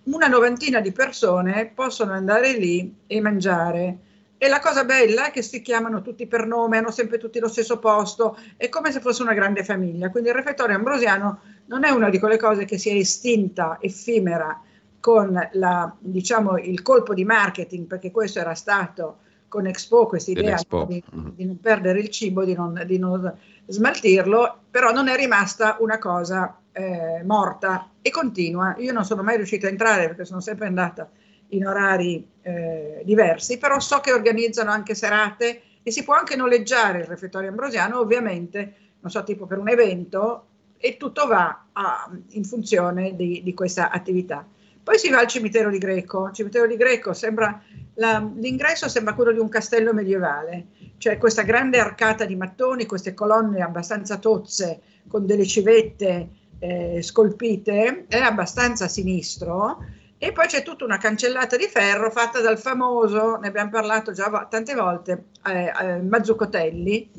una 0.04 0.26
novantina 0.26 0.80
di 0.80 0.92
persone 0.92 1.70
possono 1.75 2.12
andare 2.12 2.52
lì 2.52 2.94
e 3.06 3.20
mangiare. 3.20 3.99
E 4.42 4.49
la 4.49 4.58
cosa 4.58 4.84
bella 4.84 5.28
è 5.28 5.30
che 5.30 5.40
si 5.40 5.62
chiamano 5.62 6.02
tutti 6.02 6.26
per 6.26 6.46
nome, 6.46 6.76
hanno 6.76 6.90
sempre 6.90 7.16
tutti 7.16 7.38
lo 7.38 7.46
stesso 7.46 7.78
posto, 7.78 8.37
è 8.56 8.68
come 8.68 8.90
se 8.90 8.99
fosse 8.99 9.22
una 9.22 9.34
grande 9.34 9.62
famiglia. 9.62 10.11
Quindi 10.11 10.30
il 10.30 10.34
refettorio 10.34 10.75
ambrosiano 10.75 11.38
non 11.66 11.84
è 11.84 11.90
una 11.90 12.11
di 12.11 12.18
quelle 12.18 12.38
cose 12.38 12.64
che 12.64 12.76
si 12.76 12.88
è 12.88 12.94
estinta, 12.94 13.78
effimera, 13.80 14.61
con 14.99 15.49
la, 15.52 15.94
diciamo, 15.96 16.58
il 16.58 16.82
colpo 16.82 17.14
di 17.14 17.25
marketing, 17.25 17.87
perché 17.87 18.11
questo 18.11 18.40
era 18.40 18.54
stato 18.54 19.18
con 19.46 19.68
Expo, 19.68 20.06
questa 20.06 20.32
idea 20.32 20.58
di, 20.88 21.00
mm. 21.14 21.28
di, 21.37 21.44
non 21.44 21.61
perdere 21.61 22.00
il 22.00 22.08
cibo, 22.08 22.44
di 22.44 22.54
non, 22.54 22.82
di 22.84 22.99
non, 22.99 23.32
smaltirlo, 23.66 24.58
però 24.68 24.90
non 24.90 25.06
è 25.06 25.14
rimasta 25.14 25.76
una 25.78 25.99
cosa 25.99 26.58
eh, 26.72 27.22
morta 27.25 27.90
e 28.02 28.11
continua. 28.11 28.75
Io 28.78 28.92
non 28.92 29.04
sono 29.04 29.22
mai 29.22 29.37
riuscita 29.37 29.68
a 29.68 29.70
entrare 29.70 30.08
perché 30.08 30.25
sono 30.25 30.40
sempre 30.40 30.66
andata 30.66 31.08
in 31.52 31.66
orari 31.66 32.26
eh, 32.42 33.02
diversi, 33.04 33.59
però 33.59 33.78
so 33.80 34.00
che 34.00 34.12
organizzano 34.12 34.71
anche 34.71 34.94
serate 34.94 35.62
e 35.82 35.90
si 35.90 36.04
può 36.04 36.14
anche 36.14 36.37
noleggiare 36.37 37.00
il 37.00 37.06
refettorio 37.06 37.49
ambrosiano, 37.49 37.99
ovviamente, 37.99 38.75
non 39.00 39.11
so, 39.11 39.25
tipo 39.25 39.47
per 39.47 39.59
un 39.59 39.68
evento, 39.68 40.47
e 40.78 40.97
tutto 40.97 41.26
va 41.26 41.66
a, 41.73 42.11
in 42.30 42.44
funzione 42.44 43.14
di, 43.16 43.42
di, 43.42 43.54
questa 43.54 43.90
attività. 43.90 44.47
Poi 44.82 44.99
si 44.99 45.11
va 45.11 45.18
al 45.18 45.28
cimitero 45.28 45.71
di 45.71 45.78
Greco. 45.78 46.26
Il 46.26 46.35
cimitero 46.35 46.66
di 46.66 46.76
Greco 46.76 47.12
sembra, 47.12 47.62
la, 47.94 48.18
l'ingresso 48.37 48.88
sembra 48.88 49.14
quello 49.14 49.32
di 49.32 49.38
un 49.38 49.49
castello 49.49 49.92
medievale, 49.92 50.66
cioè 50.99 51.18
questa 51.18 51.42
grande 51.42 51.78
arcata 51.78 52.25
di 52.25 52.35
mattoni, 52.35 52.87
queste 52.87 53.14
colonne 53.14 53.61
abbastanza 53.61 54.18
tozze 54.18 54.80
con 55.06 55.26
delle 55.26 55.47
civette 55.47 56.28
eh, 56.59 57.02
scolpite, 57.02 58.06
è 58.09 58.18
abbastanza 58.18 58.88
sinistro 58.88 59.85
e 60.25 60.31
poi 60.31 60.47
c'è 60.47 60.62
tutta 60.62 60.85
una 60.85 60.99
cancellata 60.99 61.57
di 61.57 61.67
ferro 61.67 62.09
fatta 62.09 62.41
dal 62.41 62.57
famoso, 62.57 63.38
ne 63.38 63.49
abbiamo 63.49 63.71
parlato 63.71 64.12
già 64.12 64.47
tante 64.49 64.73
volte, 64.73 65.25
eh, 65.45 65.73
eh, 65.83 66.00
Mazzucotelli, 66.00 67.11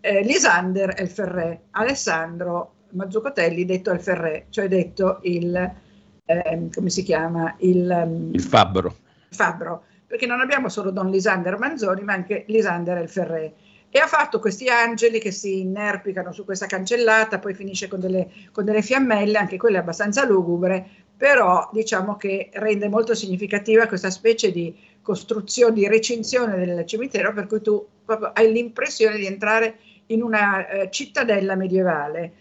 eh, 0.00 0.20
Lisander 0.20 0.92
El 0.98 1.08
Ferré, 1.08 1.62
Alessandro 1.70 2.74
Mazzucotelli 2.90 3.64
detto 3.64 3.90
El 3.90 4.02
Ferré, 4.02 4.48
cioè 4.50 4.68
detto 4.68 5.20
il, 5.22 5.56
eh, 6.26 6.68
come 6.70 6.90
si 6.90 7.02
chiama? 7.02 7.54
Il, 7.60 7.88
um, 7.90 8.34
il 8.34 8.42
fabbro. 8.42 8.96
fabbro. 9.30 9.84
perché 10.06 10.26
non 10.26 10.40
abbiamo 10.40 10.68
solo 10.68 10.90
Don 10.90 11.08
Lisander 11.08 11.58
Manzoni, 11.58 12.02
ma 12.02 12.12
anche 12.12 12.44
Lisander 12.48 12.98
El 12.98 13.08
Ferré 13.08 13.54
e 13.94 13.98
ha 13.98 14.06
fatto 14.06 14.40
questi 14.40 14.70
angeli 14.70 15.18
che 15.18 15.30
si 15.30 15.60
inerpicano 15.60 16.32
su 16.32 16.46
questa 16.46 16.64
cancellata, 16.64 17.38
poi 17.38 17.52
finisce 17.52 17.88
con 17.88 18.00
delle, 18.00 18.26
con 18.50 18.64
delle 18.64 18.80
fiammelle, 18.80 19.36
anche 19.36 19.58
quelle 19.58 19.76
abbastanza 19.76 20.24
lugubre, 20.24 21.01
però 21.16 21.68
diciamo 21.72 22.16
che 22.16 22.50
rende 22.54 22.88
molto 22.88 23.14
significativa 23.14 23.86
questa 23.86 24.10
specie 24.10 24.50
di 24.50 24.74
costruzione, 25.02 25.74
di 25.74 25.88
recinzione 25.88 26.56
del 26.56 26.86
cimitero, 26.86 27.32
per 27.32 27.46
cui 27.46 27.60
tu 27.60 27.84
hai 28.32 28.52
l'impressione 28.52 29.16
di 29.16 29.26
entrare 29.26 29.78
in 30.06 30.22
una 30.22 30.66
eh, 30.66 30.90
cittadella 30.90 31.54
medievale. 31.54 32.32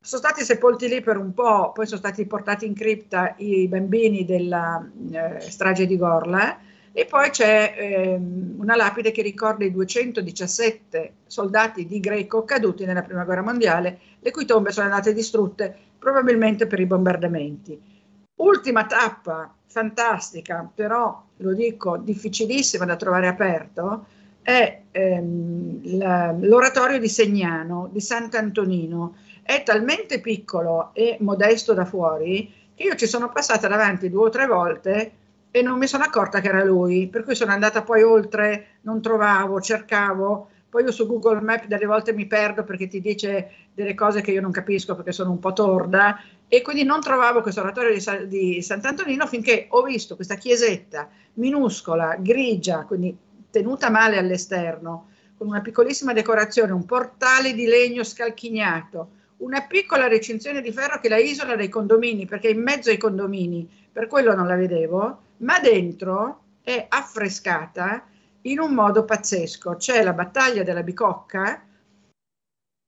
Sono 0.00 0.22
stati 0.22 0.44
sepolti 0.44 0.88
lì 0.88 1.00
per 1.00 1.16
un 1.16 1.34
po', 1.34 1.72
poi 1.72 1.86
sono 1.86 1.98
stati 1.98 2.26
portati 2.26 2.64
in 2.64 2.74
cripta 2.74 3.34
i 3.38 3.66
bambini 3.66 4.24
della 4.24 4.88
eh, 5.10 5.40
strage 5.40 5.86
di 5.86 5.96
Gorla 5.96 6.58
e 6.92 7.04
poi 7.04 7.28
c'è 7.30 7.74
ehm, 7.76 8.54
una 8.58 8.76
lapide 8.76 9.10
che 9.10 9.20
ricorda 9.20 9.64
i 9.64 9.72
217 9.72 11.12
soldati 11.26 11.86
di 11.86 12.00
Greco 12.00 12.44
caduti 12.44 12.84
nella 12.84 13.02
Prima 13.02 13.24
Guerra 13.24 13.42
Mondiale, 13.42 13.98
le 14.20 14.30
cui 14.30 14.46
tombe 14.46 14.70
sono 14.70 14.86
andate 14.86 15.12
distrutte 15.12 15.76
probabilmente 15.98 16.66
per 16.66 16.80
i 16.80 16.86
bombardamenti. 16.86 17.95
Ultima 18.36 18.84
tappa 18.84 19.54
fantastica, 19.66 20.68
però 20.74 21.22
lo 21.38 21.54
dico 21.54 21.96
difficilissima 21.96 22.84
da 22.84 22.96
trovare 22.96 23.28
aperto, 23.28 24.06
è 24.42 24.82
ehm, 24.90 26.40
l'oratorio 26.46 26.98
di 26.98 27.08
Segnano, 27.08 27.88
di 27.90 28.00
Sant'Antonino. 28.00 29.16
È 29.42 29.62
talmente 29.62 30.20
piccolo 30.20 30.90
e 30.92 31.16
modesto 31.20 31.72
da 31.72 31.84
fuori 31.84 32.52
che 32.74 32.82
io 32.82 32.94
ci 32.94 33.06
sono 33.06 33.30
passata 33.30 33.68
davanti 33.68 34.10
due 34.10 34.26
o 34.26 34.30
tre 34.30 34.46
volte 34.46 35.12
e 35.50 35.62
non 35.62 35.78
mi 35.78 35.86
sono 35.86 36.04
accorta 36.04 36.40
che 36.40 36.48
era 36.48 36.62
lui, 36.62 37.08
per 37.08 37.24
cui 37.24 37.34
sono 37.34 37.52
andata 37.52 37.82
poi 37.82 38.02
oltre, 38.02 38.66
non 38.82 39.00
trovavo, 39.00 39.60
cercavo, 39.60 40.48
poi 40.68 40.84
io 40.84 40.92
su 40.92 41.06
Google 41.06 41.40
Maps 41.40 41.66
delle 41.66 41.86
volte 41.86 42.12
mi 42.12 42.26
perdo 42.26 42.64
perché 42.64 42.86
ti 42.86 43.00
dice 43.00 43.50
delle 43.72 43.94
cose 43.94 44.20
che 44.20 44.32
io 44.32 44.42
non 44.42 44.50
capisco 44.50 44.94
perché 44.94 45.12
sono 45.12 45.30
un 45.30 45.38
po' 45.38 45.54
torda 45.54 46.20
e 46.48 46.62
quindi 46.62 46.84
non 46.84 47.00
trovavo 47.00 47.42
questo 47.42 47.60
oratorio 47.60 47.92
di, 47.92 48.28
di 48.28 48.62
Sant'Antonino 48.62 49.26
finché 49.26 49.66
ho 49.70 49.82
visto 49.82 50.14
questa 50.14 50.36
chiesetta 50.36 51.08
minuscola, 51.34 52.16
grigia, 52.18 52.84
quindi 52.84 53.16
tenuta 53.50 53.90
male 53.90 54.18
all'esterno, 54.18 55.08
con 55.36 55.48
una 55.48 55.60
piccolissima 55.60 56.12
decorazione, 56.12 56.72
un 56.72 56.84
portale 56.84 57.52
di 57.52 57.66
legno 57.66 58.04
scalchignato, 58.04 59.10
una 59.38 59.62
piccola 59.62 60.08
recinzione 60.08 60.62
di 60.62 60.72
ferro 60.72 60.98
che 61.00 61.08
la 61.08 61.18
isola 61.18 61.56
dai 61.56 61.68
condomini, 61.68 62.26
perché 62.26 62.48
in 62.48 62.62
mezzo 62.62 62.90
ai 62.90 62.96
condomini, 62.96 63.68
per 63.92 64.06
quello 64.06 64.34
non 64.34 64.46
la 64.46 64.56
vedevo, 64.56 65.20
ma 65.38 65.58
dentro 65.58 66.40
è 66.62 66.86
affrescata 66.88 68.04
in 68.42 68.60
un 68.60 68.72
modo 68.72 69.04
pazzesco. 69.04 69.76
C'è 69.76 70.02
la 70.02 70.12
battaglia 70.12 70.62
della 70.62 70.82
Bicocca, 70.82 71.62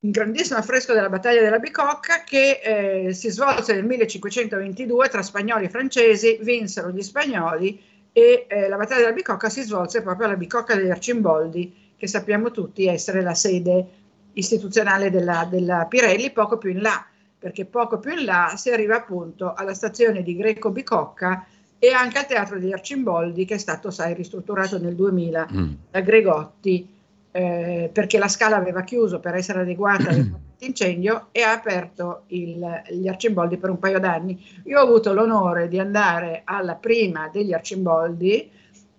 un 0.01 0.11
grandissimo 0.11 0.57
affresco 0.57 0.93
della 0.93 1.09
battaglia 1.09 1.41
della 1.41 1.59
Bicocca 1.59 2.23
che 2.23 2.61
eh, 3.07 3.13
si 3.13 3.29
svolse 3.29 3.73
nel 3.73 3.83
1522 3.83 5.09
tra 5.09 5.21
spagnoli 5.21 5.65
e 5.65 5.69
francesi, 5.69 6.39
vinsero 6.41 6.89
gli 6.89 7.01
spagnoli 7.01 7.81
e 8.13 8.45
eh, 8.47 8.69
la 8.69 8.77
battaglia 8.77 9.01
della 9.01 9.13
Bicocca 9.13 9.49
si 9.49 9.61
svolse 9.61 10.01
proprio 10.01 10.27
alla 10.27 10.37
Bicocca 10.37 10.75
degli 10.75 10.89
Arcimboldi, 10.89 11.93
che 11.97 12.07
sappiamo 12.07 12.51
tutti 12.51 12.87
essere 12.87 13.21
la 13.21 13.33
sede 13.33 13.87
istituzionale 14.33 15.09
della, 15.09 15.45
della 15.49 15.85
Pirelli, 15.85 16.31
poco 16.31 16.57
più 16.57 16.69
in 16.69 16.81
là, 16.81 17.05
perché 17.37 17.65
poco 17.65 17.99
più 17.99 18.17
in 18.17 18.23
là 18.23 18.53
si 18.55 18.71
arriva 18.71 18.95
appunto 18.95 19.53
alla 19.53 19.73
stazione 19.73 20.23
di 20.23 20.37
Greco 20.37 20.69
Bicocca 20.69 21.45
e 21.77 21.91
anche 21.91 22.19
al 22.19 22.25
Teatro 22.25 22.57
degli 22.57 22.71
Arcimboldi 22.71 23.43
che 23.43 23.55
è 23.55 23.57
stato, 23.57 23.91
sai, 23.91 24.13
ristrutturato 24.13 24.79
nel 24.79 24.95
2000 24.95 25.47
mm. 25.51 25.71
da 25.91 25.99
Gregotti 25.99 26.87
eh, 27.31 27.89
perché 27.93 28.17
la 28.17 28.27
scala 28.27 28.55
aveva 28.55 28.83
chiuso 28.83 29.19
per 29.19 29.35
essere 29.35 29.61
adeguata 29.61 30.09
all'incendio 30.09 31.27
e 31.31 31.41
ha 31.41 31.51
aperto 31.51 32.23
il, 32.27 32.83
gli 32.89 33.07
Arcimboldi 33.07 33.57
per 33.57 33.69
un 33.69 33.79
paio 33.79 33.99
d'anni. 33.99 34.61
Io 34.65 34.79
ho 34.79 34.83
avuto 34.83 35.13
l'onore 35.13 35.67
di 35.67 35.79
andare 35.79 36.41
alla 36.45 36.75
prima 36.75 37.29
degli 37.31 37.53
Arcimboldi 37.53 38.51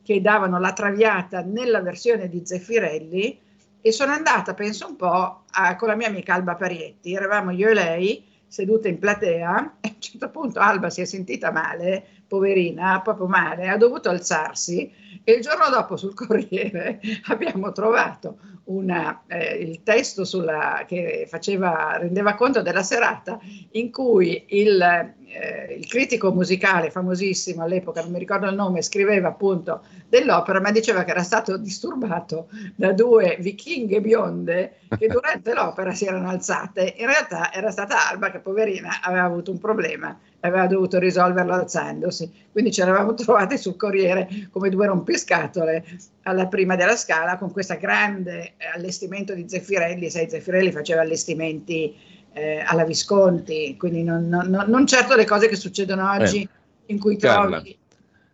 che 0.02 0.20
davano 0.20 0.58
la 0.58 0.72
traviata 0.72 1.42
nella 1.42 1.80
versione 1.80 2.28
di 2.28 2.42
Zeffirelli 2.44 3.38
e 3.80 3.92
sono 3.92 4.12
andata, 4.12 4.54
penso 4.54 4.86
un 4.86 4.96
po', 4.96 5.44
a, 5.50 5.76
con 5.76 5.88
la 5.88 5.96
mia 5.96 6.08
amica 6.08 6.34
Alba 6.34 6.54
Parietti, 6.54 7.14
eravamo 7.14 7.50
io 7.50 7.68
e 7.68 7.74
lei 7.74 8.24
sedute 8.46 8.88
in 8.88 8.98
platea 8.98 9.76
e 9.80 9.88
a 9.88 9.92
un 9.94 10.00
certo 10.00 10.28
punto 10.30 10.58
Alba 10.58 10.90
si 10.90 11.00
è 11.00 11.04
sentita 11.04 11.52
male, 11.52 12.04
poverina, 12.26 13.00
proprio 13.00 13.26
male, 13.26 13.68
ha 13.68 13.76
dovuto 13.76 14.10
alzarsi 14.10 14.92
e 15.24 15.32
il 15.32 15.42
giorno 15.42 15.68
dopo 15.68 15.96
sul 15.96 16.14
Corriere 16.14 17.00
abbiamo 17.28 17.72
trovato 17.72 18.38
una, 18.64 19.22
eh, 19.26 19.56
il 19.56 19.82
testo 19.82 20.24
sulla, 20.24 20.84
che 20.86 21.26
faceva, 21.28 21.96
rendeva 21.98 22.34
conto 22.34 22.62
della 22.62 22.82
serata 22.82 23.38
in 23.72 23.90
cui 23.90 24.44
il, 24.48 24.80
eh, 24.80 25.74
il, 25.76 25.86
critico 25.86 26.32
musicale 26.32 26.90
famosissimo 26.90 27.62
all'epoca, 27.62 28.02
non 28.02 28.12
mi 28.12 28.18
ricordo 28.18 28.48
il 28.48 28.54
nome, 28.54 28.82
scriveva 28.82 29.28
appunto 29.28 29.82
dell'opera, 30.08 30.60
ma 30.60 30.70
diceva 30.70 31.02
che 31.04 31.10
era 31.10 31.22
stato 31.22 31.56
disturbato 31.56 32.48
da 32.76 32.92
due 32.92 33.36
vichinghe 33.40 34.00
bionde 34.00 34.78
che 34.96 35.08
durante 35.08 35.52
l'opera 35.54 35.92
si 35.92 36.06
erano 36.06 36.28
alzate. 36.28 36.94
In 36.98 37.06
realtà 37.06 37.52
era 37.52 37.70
stata 37.70 38.08
Alba 38.08 38.30
che 38.30 38.38
poverina 38.38 39.00
aveva 39.02 39.24
avuto 39.24 39.50
un 39.50 39.58
problema 39.58 40.16
aveva 40.40 40.66
dovuto 40.66 40.98
risolverlo 40.98 41.52
alzandosi. 41.52 42.30
Quindi 42.52 42.72
ci 42.72 42.80
eravamo 42.80 43.14
trovati 43.14 43.58
sul 43.58 43.76
Corriere 43.76 44.48
come 44.50 44.70
due 44.70 44.86
rompiscatole 44.86 45.84
alla 46.22 46.46
prima 46.46 46.76
della 46.76 46.96
scala 46.96 47.36
con 47.36 47.52
questo 47.52 47.76
grande 47.78 48.54
allestimento 48.74 49.34
di 49.34 49.48
Zeffirelli. 49.48 50.10
Sai, 50.10 50.28
Zeffirelli 50.28 50.72
faceva 50.72 51.02
allestimenti 51.02 51.94
eh, 52.32 52.62
alla 52.64 52.84
Visconti, 52.84 53.76
quindi 53.76 54.02
non, 54.02 54.28
non, 54.28 54.64
non, 54.66 54.86
certo 54.86 55.16
le 55.16 55.24
cose 55.24 55.48
che 55.48 55.56
succedono 55.56 56.10
oggi 56.10 56.42
eh, 56.42 56.48
in 56.86 56.98
cui 56.98 57.16
trovi 57.16 57.36
Carla 57.36 57.62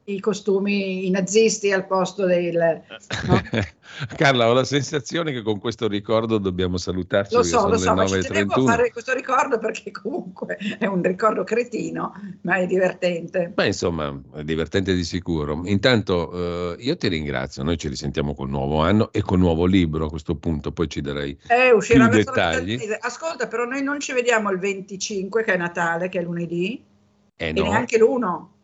i 0.06 0.20
costumi 0.20 1.06
i 1.06 1.10
nazisti 1.10 1.72
al 1.72 1.86
posto 1.86 2.26
del... 2.26 2.82
No? 3.26 3.42
Carla, 4.16 4.48
ho 4.48 4.52
la 4.52 4.64
sensazione 4.64 5.32
che 5.32 5.42
con 5.42 5.58
questo 5.58 5.88
ricordo 5.88 6.38
dobbiamo 6.38 6.76
salutarci. 6.76 7.34
Lo 7.34 7.42
so, 7.42 7.68
lo 7.68 7.78
so, 7.78 7.94
ma 7.94 8.06
ci 8.06 8.20
tenevo 8.20 8.54
a 8.54 8.62
fare 8.62 8.90
questo 8.90 9.14
ricordo 9.14 9.58
perché 9.58 9.90
comunque 9.90 10.56
è 10.78 10.86
un 10.86 11.02
ricordo 11.02 11.44
cretino, 11.44 12.12
ma 12.42 12.56
è 12.56 12.66
divertente. 12.66 13.52
Ma 13.54 13.64
insomma, 13.64 14.20
è 14.34 14.44
divertente 14.44 14.94
di 14.94 15.02
sicuro. 15.02 15.62
Intanto 15.64 16.74
eh, 16.76 16.82
io 16.82 16.96
ti 16.96 17.08
ringrazio, 17.08 17.62
noi 17.62 17.78
ci 17.78 17.88
risentiamo 17.88 18.34
col 18.34 18.48
nuovo 18.48 18.80
anno 18.80 19.10
e 19.12 19.22
col 19.22 19.38
nuovo 19.38 19.66
libro 19.66 20.06
a 20.06 20.08
questo 20.08 20.36
punto, 20.36 20.72
poi 20.72 20.88
ci 20.88 21.00
darei 21.00 21.36
eh, 21.48 21.76
più 21.78 22.08
dettagli. 22.08 22.78
Ascolta, 23.00 23.46
però 23.48 23.64
noi 23.64 23.82
non 23.82 23.98
ci 23.98 24.12
vediamo 24.12 24.50
il 24.50 24.58
25 24.58 25.42
che 25.42 25.54
è 25.54 25.56
Natale, 25.56 26.08
che 26.08 26.20
è 26.20 26.22
lunedì, 26.22 26.82
eh, 27.36 27.48
e 27.48 27.52
no. 27.52 27.62
neanche 27.62 27.98
l'1. 27.98 28.54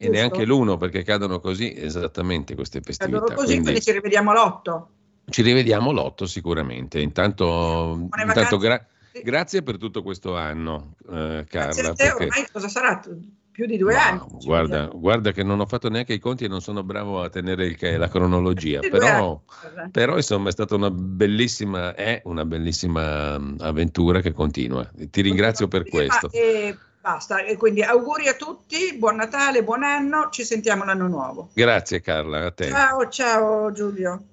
E 0.00 0.08
neanche 0.08 0.44
l'uno 0.44 0.76
perché 0.76 1.02
cadono 1.02 1.40
così 1.40 1.74
esattamente 1.76 2.54
queste 2.54 2.80
festività. 2.80 3.18
Cadono 3.18 3.34
così, 3.34 3.46
quindi, 3.46 3.64
quindi 3.64 3.82
ci 3.82 3.90
rivediamo 3.90 4.32
l'otto. 4.32 4.90
Ci 5.28 5.42
rivediamo 5.42 5.90
l'otto 5.90 6.24
sicuramente. 6.26 7.00
Intanto, 7.00 8.08
intanto 8.24 8.58
gra- 8.58 8.86
grazie 9.22 9.62
per 9.62 9.76
tutto 9.76 10.04
questo 10.04 10.36
anno, 10.36 10.94
eh, 11.10 11.44
Carla. 11.48 11.72
Grazie 11.74 11.82
a 11.82 11.92
te, 11.94 12.04
perché... 12.04 12.24
ormai 12.24 12.46
cosa 12.52 12.68
sarà? 12.68 13.02
Più 13.50 13.66
di 13.66 13.76
due 13.76 13.92
no, 13.92 13.98
anni. 13.98 14.20
Guarda, 14.44 14.86
guarda, 14.86 15.32
che 15.32 15.42
non 15.42 15.58
ho 15.58 15.66
fatto 15.66 15.88
neanche 15.88 16.12
i 16.12 16.20
conti 16.20 16.44
e 16.44 16.48
non 16.48 16.60
sono 16.60 16.84
bravo 16.84 17.20
a 17.20 17.28
tenere 17.28 17.66
il, 17.66 17.98
la 17.98 18.08
cronologia, 18.08 18.78
però, 18.78 19.42
però, 19.90 20.14
insomma 20.14 20.50
è 20.50 20.52
stata 20.52 20.76
una 20.76 20.92
bellissima, 20.92 21.92
è 21.96 22.22
una 22.26 22.44
bellissima 22.44 23.34
avventura 23.34 24.20
che 24.20 24.32
continua. 24.32 24.88
Ti 24.96 25.20
ringrazio 25.22 25.66
per 25.66 25.88
questo. 25.88 26.30
E 26.30 26.78
basta, 27.08 27.42
e 27.42 27.56
quindi 27.56 27.82
auguri 27.82 28.28
a 28.28 28.34
tutti, 28.34 28.94
buon 28.98 29.16
Natale, 29.16 29.64
buon 29.64 29.82
anno, 29.82 30.28
ci 30.30 30.44
sentiamo 30.44 30.84
l'anno 30.84 31.08
nuovo. 31.08 31.48
Grazie 31.54 32.02
Carla, 32.02 32.44
a 32.44 32.50
te. 32.50 32.68
Ciao, 32.68 33.08
ciao 33.08 33.72
Giulio. 33.72 34.24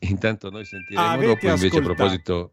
Intanto 0.00 0.50
noi 0.50 0.64
sentiremo 0.64 1.06
Avete 1.06 1.26
dopo 1.26 1.46
invece 1.46 1.66
ascoltato. 1.66 1.92
a 1.92 1.94
proposito 1.94 2.52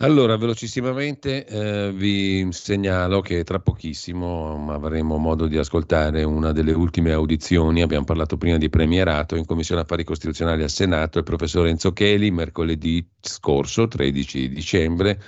Allora, 0.00 0.36
velocissimamente 0.36 1.44
eh, 1.44 1.92
vi 1.92 2.46
segnalo 2.52 3.20
che 3.20 3.42
tra 3.42 3.58
pochissimo 3.58 4.72
avremo 4.72 5.16
modo 5.16 5.48
di 5.48 5.58
ascoltare 5.58 6.22
una 6.22 6.52
delle 6.52 6.70
ultime 6.70 7.10
audizioni. 7.10 7.82
Abbiamo 7.82 8.04
parlato 8.04 8.36
prima 8.36 8.58
di 8.58 8.70
premierato 8.70 9.34
in 9.34 9.44
Commissione 9.44 9.80
Affari 9.80 10.04
Costituzionali 10.04 10.62
al 10.62 10.70
Senato. 10.70 11.18
Il 11.18 11.24
professor 11.24 11.66
Enzo 11.66 11.92
Cheli, 11.92 12.30
mercoledì 12.30 13.04
scorso, 13.20 13.88
13 13.88 14.48
dicembre, 14.48 15.20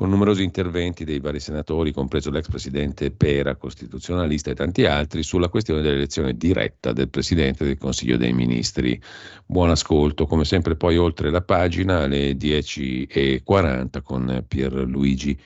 con 0.00 0.08
numerosi 0.08 0.42
interventi 0.42 1.04
dei 1.04 1.20
vari 1.20 1.40
senatori, 1.40 1.92
compreso 1.92 2.30
l'ex 2.30 2.48
presidente 2.48 3.10
Pera, 3.10 3.56
costituzionalista 3.56 4.50
e 4.50 4.54
tanti 4.54 4.86
altri, 4.86 5.22
sulla 5.22 5.50
questione 5.50 5.82
dell'elezione 5.82 6.38
diretta 6.38 6.94
del 6.94 7.10
presidente 7.10 7.66
del 7.66 7.76
Consiglio 7.76 8.16
dei 8.16 8.32
Ministri. 8.32 8.98
Buon 9.44 9.68
ascolto, 9.68 10.24
come 10.24 10.46
sempre 10.46 10.74
poi 10.74 10.96
oltre 10.96 11.28
la 11.28 11.42
pagina 11.42 12.04
alle 12.04 12.32
10.40 12.32 14.00
con 14.02 14.42
Pierluigi 14.48 15.38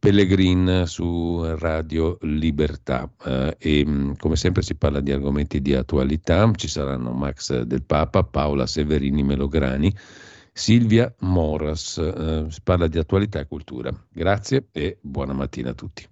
Pellegrin 0.00 0.82
su 0.86 1.40
Radio 1.58 2.18
Libertà. 2.22 3.08
Eh, 3.24 3.56
e 3.56 3.84
mm, 3.86 4.14
come 4.18 4.34
sempre 4.34 4.62
si 4.62 4.74
parla 4.74 4.98
di 4.98 5.12
argomenti 5.12 5.62
di 5.62 5.74
attualità, 5.74 6.50
ci 6.56 6.66
saranno 6.66 7.12
Max 7.12 7.60
del 7.60 7.84
Papa, 7.84 8.24
Paola 8.24 8.66
Severini 8.66 9.22
Melograni, 9.22 9.94
Silvia 10.52 11.14
Moras. 11.20 11.98
Eh, 11.98 12.46
si 12.48 12.60
parla 12.62 12.86
di 12.86 12.98
attualità 12.98 13.40
e 13.40 13.46
cultura. 13.46 13.92
Grazie 14.10 14.68
e 14.72 14.98
buona 15.00 15.32
mattina 15.32 15.70
a 15.70 15.74
tutti. 15.74 16.11